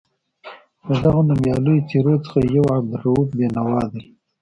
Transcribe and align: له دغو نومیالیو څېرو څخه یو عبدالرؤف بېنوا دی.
له 0.89 0.95
دغو 1.05 1.21
نومیالیو 1.29 1.85
څېرو 1.89 2.13
څخه 2.25 2.39
یو 2.55 2.65
عبدالرؤف 2.77 3.27
بېنوا 3.37 3.83
دی. 3.91 4.01